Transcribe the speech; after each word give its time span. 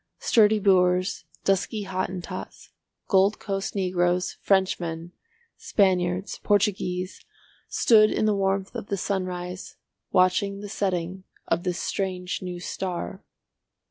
Sturdy 0.17 0.57
Boers, 0.57 1.25
dusky 1.43 1.83
Hottentots, 1.83 2.71
Gold 3.07 3.37
Coast 3.37 3.75
Negroes, 3.75 4.35
Frenchmen, 4.41 5.11
Spaniards, 5.57 6.39
Portuguese, 6.39 7.23
stood 7.67 8.09
in 8.09 8.25
the 8.25 8.33
warmth 8.33 8.73
of 8.73 8.87
the 8.87 8.97
sunrise 8.97 9.75
watching 10.11 10.61
the 10.61 10.69
setting 10.69 11.25
of 11.47 11.61
this 11.61 11.77
strange 11.79 12.41
new 12.41 12.59
star. 12.59 13.23